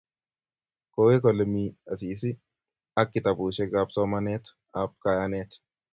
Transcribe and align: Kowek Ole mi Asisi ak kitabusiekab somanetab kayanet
Kowek 0.93 1.23
Ole 1.29 1.45
mi 1.53 1.63
Asisi 1.91 2.31
ak 2.99 3.07
kitabusiekab 3.13 3.87
somanetab 3.91 4.89
kayanet 5.03 5.49